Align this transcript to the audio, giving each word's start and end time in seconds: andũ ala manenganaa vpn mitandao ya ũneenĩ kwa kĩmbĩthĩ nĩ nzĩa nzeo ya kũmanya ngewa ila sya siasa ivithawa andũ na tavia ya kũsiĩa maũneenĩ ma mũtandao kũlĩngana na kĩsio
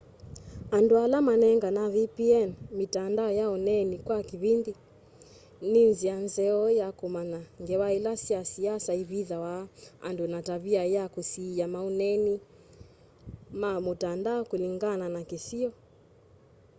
andũ 0.77 0.93
ala 1.03 1.17
manenganaa 1.27 1.91
vpn 1.95 2.49
mitandao 2.79 3.29
ya 3.39 3.45
ũneenĩ 3.55 3.97
kwa 4.07 4.17
kĩmbĩthĩ 4.27 4.73
nĩ 5.71 5.81
nzĩa 5.91 6.15
nzeo 6.25 6.63
ya 6.79 6.87
kũmanya 6.99 7.41
ngewa 7.61 7.87
ila 7.97 8.13
sya 8.23 8.41
siasa 8.51 8.91
ivithawa 9.01 9.53
andũ 10.07 10.25
na 10.33 10.39
tavia 10.47 10.83
ya 10.95 11.03
kũsiĩa 11.13 11.65
maũneenĩ 11.73 12.35
ma 13.61 13.71
mũtandao 13.85 14.41
kũlĩngana 14.49 15.05
na 15.15 15.21
kĩsio 15.29 15.69